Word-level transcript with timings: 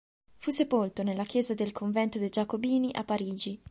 Fu 0.37 0.49
sepolto 0.49 1.03
nella 1.03 1.25
chiesa 1.25 1.53
del 1.53 1.71
convento 1.71 2.17
dei 2.17 2.29
Giacobini 2.31 2.89
a 2.95 3.03
Parigi. 3.03 3.59